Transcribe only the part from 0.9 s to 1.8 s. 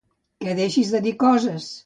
de dir coses.